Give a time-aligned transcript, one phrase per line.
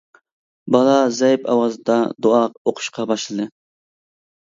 [0.75, 3.51] بالا زەئىپ ئاۋازدا دۇئا ئوقۇشقا باشلىدى.